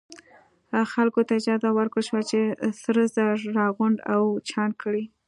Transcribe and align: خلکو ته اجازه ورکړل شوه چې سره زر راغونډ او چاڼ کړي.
خلکو 0.93 1.21
ته 1.27 1.33
اجازه 1.39 1.69
ورکړل 1.73 2.03
شوه 2.09 2.21
چې 2.29 2.39
سره 2.83 3.01
زر 3.15 3.35
راغونډ 3.59 3.97
او 4.13 4.23
چاڼ 4.49 4.69
کړي. 4.81 5.03